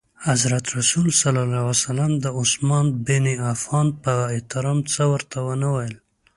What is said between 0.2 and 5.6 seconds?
حضرت رسول ص د عثمان بن عفان په احترام څه ورته